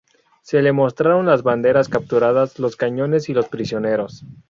Se 0.41 0.63
le 0.63 0.71
mostraron 0.71 1.27
las 1.27 1.43
banderas 1.43 1.87
capturadas, 1.87 2.57
los 2.57 2.75
cañones 2.75 3.29
y 3.29 3.35
los 3.35 3.47
prisioneros. 3.49 4.23